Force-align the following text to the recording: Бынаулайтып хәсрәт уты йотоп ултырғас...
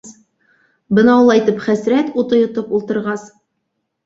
Бынаулайтып 0.99 1.59
хәсрәт 1.67 2.09
уты 2.23 2.41
йотоп 2.41 2.73
ултырғас... 2.79 3.29